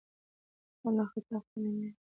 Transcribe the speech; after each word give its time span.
انسان 0.71 0.93
له 0.97 1.03
خطا 1.11 1.37
خالي 1.47 1.71
نه 1.79 1.87
دی. 1.93 1.99